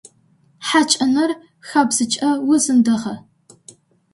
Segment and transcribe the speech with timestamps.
[0.67, 1.31] Хьакӏэныр
[1.67, 3.15] хабзэкӏэ узэндыгъэ.